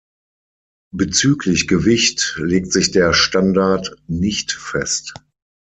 [0.91, 5.13] Bezüglich Gewicht legt sich der Standard nicht fest.